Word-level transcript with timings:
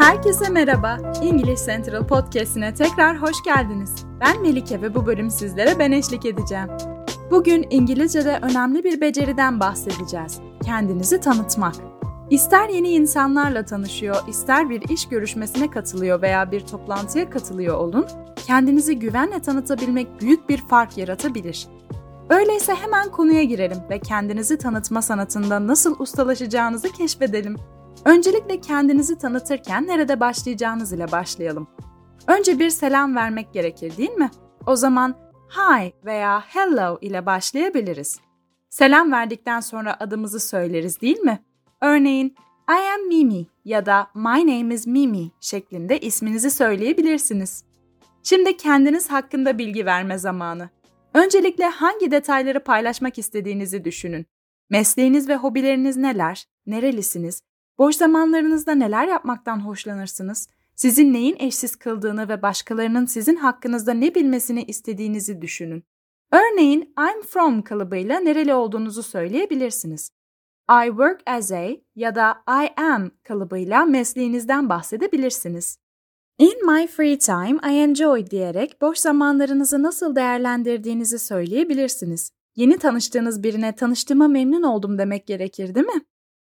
Herkese 0.00 0.48
merhaba. 0.48 0.98
İngiliz 1.22 1.66
Central 1.66 2.06
Podcast'ine 2.06 2.74
tekrar 2.74 3.22
hoş 3.22 3.42
geldiniz. 3.44 4.06
Ben 4.20 4.42
Melike 4.42 4.82
ve 4.82 4.94
bu 4.94 5.06
bölüm 5.06 5.30
sizlere 5.30 5.78
ben 5.78 5.92
eşlik 5.92 6.26
edeceğim. 6.26 6.68
Bugün 7.30 7.66
İngilizce'de 7.70 8.38
önemli 8.42 8.84
bir 8.84 9.00
beceriden 9.00 9.60
bahsedeceğiz. 9.60 10.40
Kendinizi 10.64 11.20
tanıtmak. 11.20 11.74
İster 12.30 12.68
yeni 12.68 12.88
insanlarla 12.88 13.64
tanışıyor, 13.64 14.16
ister 14.28 14.70
bir 14.70 14.88
iş 14.88 15.08
görüşmesine 15.08 15.70
katılıyor 15.70 16.22
veya 16.22 16.52
bir 16.52 16.60
toplantıya 16.60 17.30
katılıyor 17.30 17.76
olun, 17.76 18.06
kendinizi 18.46 18.98
güvenle 18.98 19.40
tanıtabilmek 19.40 20.20
büyük 20.20 20.48
bir 20.48 20.58
fark 20.58 20.98
yaratabilir. 20.98 21.68
Öyleyse 22.30 22.74
hemen 22.74 23.10
konuya 23.10 23.42
girelim 23.42 23.78
ve 23.90 23.98
kendinizi 23.98 24.58
tanıtma 24.58 25.02
sanatında 25.02 25.66
nasıl 25.66 25.96
ustalaşacağınızı 25.98 26.92
keşfedelim. 26.92 27.56
Öncelikle 28.04 28.60
kendinizi 28.60 29.18
tanıtırken 29.18 29.86
nerede 29.86 30.20
başlayacağınız 30.20 30.92
ile 30.92 31.12
başlayalım. 31.12 31.68
Önce 32.26 32.58
bir 32.58 32.70
selam 32.70 33.16
vermek 33.16 33.52
gerekir 33.52 33.96
değil 33.96 34.10
mi? 34.10 34.30
O 34.66 34.76
zaman 34.76 35.14
hi 35.48 35.92
veya 36.04 36.40
hello 36.40 36.98
ile 37.00 37.26
başlayabiliriz. 37.26 38.20
Selam 38.70 39.12
verdikten 39.12 39.60
sonra 39.60 39.96
adımızı 40.00 40.40
söyleriz 40.40 41.00
değil 41.00 41.18
mi? 41.18 41.44
Örneğin 41.80 42.34
I 42.70 42.92
am 42.94 43.08
Mimi 43.08 43.46
ya 43.64 43.86
da 43.86 44.10
My 44.14 44.46
name 44.46 44.74
is 44.74 44.86
Mimi 44.86 45.30
şeklinde 45.40 46.00
isminizi 46.00 46.50
söyleyebilirsiniz. 46.50 47.64
Şimdi 48.22 48.56
kendiniz 48.56 49.10
hakkında 49.10 49.58
bilgi 49.58 49.86
verme 49.86 50.18
zamanı. 50.18 50.68
Öncelikle 51.14 51.64
hangi 51.64 52.10
detayları 52.10 52.64
paylaşmak 52.64 53.18
istediğinizi 53.18 53.84
düşünün. 53.84 54.26
Mesleğiniz 54.70 55.28
ve 55.28 55.36
hobileriniz 55.36 55.96
neler? 55.96 56.46
Nerelisiniz? 56.66 57.42
Boş 57.80 57.96
zamanlarınızda 57.96 58.72
neler 58.72 59.08
yapmaktan 59.08 59.66
hoşlanırsınız? 59.66 60.48
Sizin 60.76 61.12
neyin 61.12 61.36
eşsiz 61.38 61.76
kıldığını 61.76 62.28
ve 62.28 62.42
başkalarının 62.42 63.06
sizin 63.06 63.36
hakkınızda 63.36 63.92
ne 63.92 64.14
bilmesini 64.14 64.62
istediğinizi 64.62 65.42
düşünün. 65.42 65.84
Örneğin 66.32 66.80
I'm 66.80 67.22
from 67.22 67.62
kalıbıyla 67.62 68.20
nereli 68.20 68.54
olduğunuzu 68.54 69.02
söyleyebilirsiniz. 69.02 70.10
I 70.84 70.86
work 70.86 71.20
as 71.26 71.52
a 71.52 71.68
ya 71.94 72.14
da 72.14 72.42
I 72.64 72.80
am 72.80 73.10
kalıbıyla 73.24 73.84
mesleğinizden 73.84 74.68
bahsedebilirsiniz. 74.68 75.78
In 76.38 76.66
my 76.66 76.86
free 76.86 77.18
time 77.18 77.58
I 77.64 77.76
enjoy 77.76 78.26
diyerek 78.26 78.80
boş 78.80 78.98
zamanlarınızı 78.98 79.82
nasıl 79.82 80.16
değerlendirdiğinizi 80.16 81.18
söyleyebilirsiniz. 81.18 82.32
Yeni 82.56 82.78
tanıştığınız 82.78 83.42
birine 83.42 83.74
tanıştığıma 83.76 84.28
memnun 84.28 84.62
oldum 84.62 84.98
demek 84.98 85.26
gerekir 85.26 85.74
değil 85.74 85.86
mi? 85.86 86.02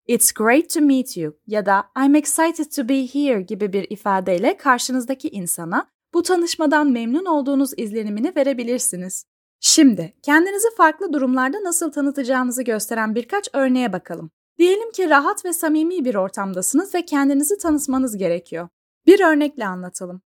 It's 0.06 0.32
great 0.32 0.74
to 0.74 0.80
meet 0.80 1.16
you 1.16 1.36
ya 1.46 1.66
da 1.66 1.90
I'm 1.96 2.14
excited 2.14 2.70
to 2.76 2.88
be 2.88 3.06
here 3.06 3.42
gibi 3.42 3.72
bir 3.72 3.86
ifadeyle 3.90 4.56
karşınızdaki 4.56 5.28
insana 5.28 5.90
bu 6.14 6.22
tanışmadan 6.22 6.86
memnun 6.90 7.24
olduğunuz 7.24 7.70
izlenimini 7.76 8.32
verebilirsiniz. 8.36 9.26
Şimdi 9.60 10.14
kendinizi 10.22 10.68
farklı 10.76 11.12
durumlarda 11.12 11.64
nasıl 11.64 11.92
tanıtacağınızı 11.92 12.62
gösteren 12.62 13.14
birkaç 13.14 13.48
örneğe 13.52 13.92
bakalım. 13.92 14.30
Diyelim 14.58 14.92
ki 14.92 15.10
rahat 15.10 15.44
ve 15.44 15.52
samimi 15.52 16.04
bir 16.04 16.14
ortamdasınız 16.14 16.94
ve 16.94 17.04
kendinizi 17.04 17.58
tanıtmanız 17.58 18.16
gerekiyor. 18.16 18.68
Bir 19.06 19.20
örnekle 19.20 19.66
anlatalım. 19.66 20.22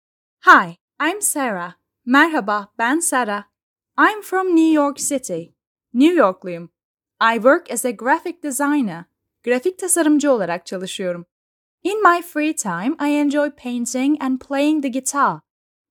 Hi, 0.47 0.77
I'm 1.11 1.23
Sarah. 1.23 1.75
Merhaba, 2.07 2.69
ben 2.79 2.99
Sarah. 2.99 3.45
I'm 3.99 4.23
from 4.23 4.47
New 4.47 4.73
York 4.73 4.99
City. 4.99 5.43
New 5.95 6.15
Yorkluyum. 6.21 6.71
I 7.33 7.35
work 7.35 7.71
as 7.71 7.85
a 7.85 7.91
graphic 7.91 8.43
designer. 8.43 9.12
Grafik 9.45 9.79
tasarımcı 9.79 10.33
olarak 10.33 10.67
çalışıyorum. 10.67 11.27
In 11.83 12.03
my 12.03 12.23
free 12.23 12.57
time, 12.57 12.97
I 13.01 13.13
enjoy 13.13 13.51
painting 13.51 14.23
and 14.23 14.39
playing 14.39 14.83
the 14.83 14.89
guitar. 14.89 15.41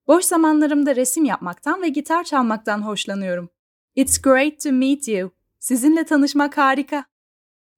Boş 0.06 0.24
zamanlarımda 0.24 0.96
resim 0.96 1.24
yapmaktan 1.24 1.82
ve 1.82 1.88
gitar 1.88 2.24
çalmaktan 2.24 2.86
hoşlanıyorum. 2.86 3.50
It's 3.94 4.22
great 4.22 4.60
to 4.60 4.72
meet 4.72 5.08
you. 5.08 5.30
Sizinle 5.58 6.04
tanışmak 6.04 6.58
harika. 6.58 7.04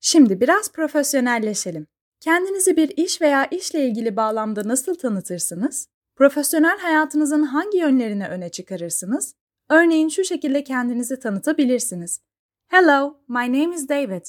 Şimdi 0.00 0.40
biraz 0.40 0.72
profesyonelleşelim. 0.72 1.86
Kendinizi 2.20 2.76
bir 2.76 2.96
iş 2.96 3.20
veya 3.20 3.44
işle 3.44 3.86
ilgili 3.86 4.16
bağlamda 4.16 4.68
nasıl 4.68 4.94
tanıtırsınız? 4.94 5.88
Profesyonel 6.16 6.78
hayatınızın 6.78 7.42
hangi 7.42 7.78
yönlerini 7.78 8.28
öne 8.28 8.48
çıkarırsınız? 8.48 9.34
Örneğin 9.70 10.08
şu 10.08 10.24
şekilde 10.24 10.64
kendinizi 10.64 11.18
tanıtabilirsiniz. 11.18 12.20
Hello, 12.68 13.16
my 13.28 13.62
name 13.62 13.74
is 13.74 13.88
David. 13.88 14.26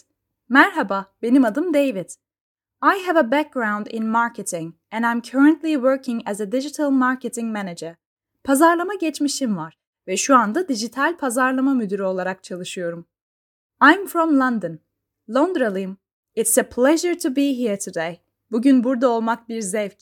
Merhaba, 0.50 1.16
benim 1.22 1.46
adım 1.46 1.74
David. 1.74 2.10
I 2.84 3.08
have 3.08 3.20
a 3.20 3.32
background 3.32 3.86
in 3.86 4.08
marketing 4.08 4.76
and 4.92 5.04
I'm 5.04 5.22
currently 5.22 5.74
working 5.74 6.22
as 6.26 6.42
a 6.42 6.52
digital 6.52 6.90
marketing 6.90 7.54
manager. 7.58 7.96
Pazarlama 8.44 8.94
geçmişim 8.94 9.58
var 9.58 9.80
ve 10.08 10.18
şu 10.18 10.36
anda 10.36 10.68
dijital 10.68 11.18
pazarlama 11.18 11.74
müdürü 11.74 12.04
olarak 12.04 12.44
çalışıyorum. 12.44 13.08
I'm 13.84 14.08
from 14.08 14.40
London. 14.40 14.80
Londralıyım. 15.30 15.98
It's 16.36 16.58
a 16.58 16.70
pleasure 16.70 17.18
to 17.18 17.36
be 17.36 17.60
here 17.60 17.80
today. 17.80 18.18
Bugün 18.52 18.84
burada 18.84 19.10
olmak 19.10 19.50
bir 19.50 19.62
zevk. 19.62 19.98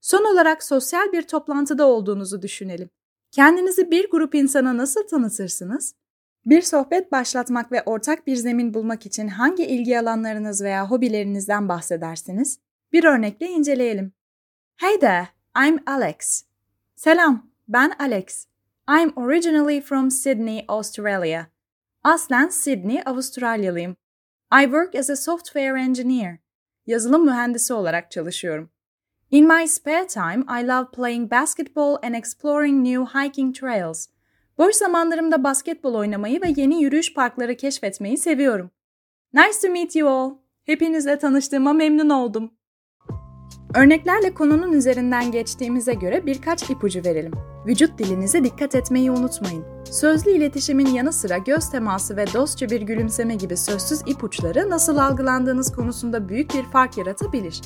Son 0.00 0.32
olarak 0.32 0.62
sosyal 0.62 1.12
bir 1.12 1.22
toplantıda 1.22 1.86
olduğunuzu 1.86 2.42
düşünelim. 2.42 2.90
Kendinizi 3.30 3.90
bir 3.90 4.10
grup 4.10 4.34
insana 4.34 4.76
nasıl 4.76 5.06
tanıtırsınız? 5.06 5.94
Bir 6.46 6.62
sohbet 6.62 7.12
başlatmak 7.12 7.72
ve 7.72 7.82
ortak 7.82 8.26
bir 8.26 8.36
zemin 8.36 8.74
bulmak 8.74 9.06
için 9.06 9.28
hangi 9.28 9.64
ilgi 9.66 9.98
alanlarınız 9.98 10.62
veya 10.62 10.90
hobilerinizden 10.90 11.68
bahsedersiniz? 11.68 12.58
Bir 12.92 13.04
örnekle 13.04 13.46
inceleyelim. 13.46 14.12
Hey 14.76 14.98
there, 14.98 15.28
I'm 15.66 15.78
Alex. 15.86 16.44
Selam, 16.96 17.50
ben 17.68 17.92
Alex. 17.98 18.46
I'm 18.88 19.12
originally 19.16 19.80
from 19.80 20.10
Sydney, 20.10 20.64
Australia. 20.68 21.46
Aslen 22.02 22.48
Sydney, 22.48 23.02
Avustralyalıyım. 23.06 23.96
I 24.62 24.64
work 24.64 24.94
as 24.94 25.10
a 25.10 25.16
software 25.16 25.80
engineer. 25.80 26.38
Yazılım 26.86 27.24
mühendisi 27.24 27.74
olarak 27.74 28.10
çalışıyorum. 28.10 28.70
In 29.30 29.48
my 29.48 29.68
spare 29.68 30.06
time, 30.06 30.44
I 30.60 30.68
love 30.68 30.90
playing 30.90 31.32
basketball 31.32 31.96
and 32.02 32.14
exploring 32.14 32.86
new 32.86 33.20
hiking 33.20 33.56
trails. 33.56 34.08
Boş 34.58 34.74
zamanlarımda 34.74 35.44
basketbol 35.44 35.94
oynamayı 35.94 36.42
ve 36.42 36.52
yeni 36.56 36.82
yürüyüş 36.82 37.14
parkları 37.14 37.56
keşfetmeyi 37.56 38.18
seviyorum. 38.18 38.70
Nice 39.34 39.58
to 39.62 39.68
meet 39.68 39.96
you 39.96 40.08
all. 40.08 40.34
Hepinizle 40.64 41.18
tanıştığıma 41.18 41.72
memnun 41.72 42.10
oldum. 42.10 42.50
Örneklerle 43.74 44.34
konunun 44.34 44.72
üzerinden 44.72 45.32
geçtiğimize 45.32 45.94
göre 45.94 46.26
birkaç 46.26 46.70
ipucu 46.70 47.04
verelim. 47.04 47.32
Vücut 47.66 47.98
dilinize 47.98 48.44
dikkat 48.44 48.74
etmeyi 48.74 49.10
unutmayın. 49.10 49.64
Sözlü 49.84 50.30
iletişimin 50.30 50.86
yanı 50.86 51.12
sıra 51.12 51.38
göz 51.38 51.70
teması 51.70 52.16
ve 52.16 52.26
dostça 52.34 52.70
bir 52.70 52.82
gülümseme 52.82 53.34
gibi 53.34 53.56
sözsüz 53.56 54.00
ipuçları 54.06 54.70
nasıl 54.70 54.96
algılandığınız 54.96 55.72
konusunda 55.72 56.28
büyük 56.28 56.54
bir 56.54 56.62
fark 56.62 56.98
yaratabilir. 56.98 57.60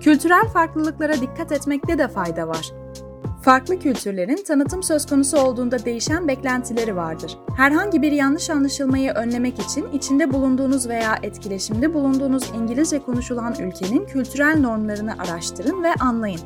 Kültürel 0.00 0.48
farklılıklara 0.48 1.14
dikkat 1.14 1.52
etmekte 1.52 1.98
de 1.98 2.08
fayda 2.08 2.48
var. 2.48 2.83
Farklı 3.44 3.78
kültürlerin 3.78 4.44
tanıtım 4.46 4.82
söz 4.82 5.06
konusu 5.06 5.38
olduğunda 5.38 5.84
değişen 5.84 6.28
beklentileri 6.28 6.96
vardır. 6.96 7.38
Herhangi 7.56 8.02
bir 8.02 8.12
yanlış 8.12 8.50
anlaşılmayı 8.50 9.10
önlemek 9.10 9.58
için 9.58 9.92
içinde 9.92 10.32
bulunduğunuz 10.32 10.88
veya 10.88 11.18
etkileşimde 11.22 11.94
bulunduğunuz 11.94 12.50
İngilizce 12.56 12.98
konuşulan 12.98 13.54
ülkenin 13.60 14.06
kültürel 14.06 14.60
normlarını 14.60 15.12
araştırın 15.18 15.82
ve 15.82 15.94
anlayın. 15.94 16.40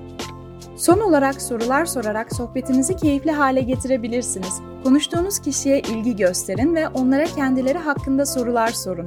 Son 0.77 1.01
olarak 1.01 1.43
sorular 1.43 1.87
sorarak 1.87 2.35
sohbetinizi 2.35 2.97
keyifli 2.97 3.31
hale 3.31 3.61
getirebilirsiniz. 3.61 4.61
Konuştuğunuz 4.85 5.39
kişiye 5.39 5.81
ilgi 5.81 6.17
gösterin 6.17 6.75
ve 6.75 6.89
onlara 6.89 7.25
kendileri 7.25 7.79
hakkında 7.79 8.27
sorular 8.27 8.69
sorun. 8.69 9.07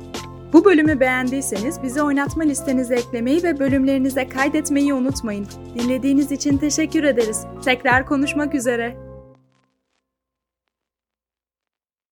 Bu 0.52 0.64
bölümü 0.64 1.00
beğendiyseniz 1.00 1.82
bizi 1.82 2.02
oynatma 2.02 2.42
listenize 2.42 2.94
eklemeyi 2.94 3.42
ve 3.42 3.58
bölümlerinize 3.58 4.28
kaydetmeyi 4.28 4.94
unutmayın. 4.94 5.46
Dinlediğiniz 5.74 6.32
için 6.32 6.58
teşekkür 6.58 7.04
ederiz. 7.04 7.46
Tekrar 7.64 8.06
konuşmak 8.06 8.54
üzere. 8.54 9.09